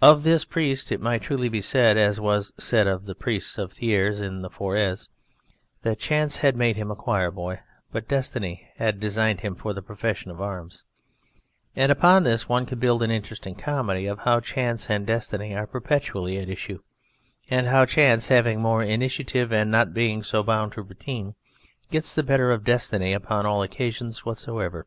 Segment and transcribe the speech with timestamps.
[0.00, 3.72] Of this priest it might truly be said, as was said of the priest of
[3.72, 5.08] Thiers in the Forez,
[5.82, 7.58] that chance had made him a choir boy,
[7.90, 10.84] but destiny had designed him for the profession of arms;
[11.74, 15.66] and upon this one could build an interesting comedy of how chance and destiny are
[15.66, 16.80] perpetually at issue,
[17.50, 21.34] and how chance, having more initiative and not being so bound to routine,
[21.90, 24.86] gets the better of destiny upon all occasions whatsoever.